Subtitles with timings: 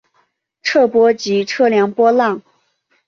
[0.63, 2.41] 测波即测量波浪。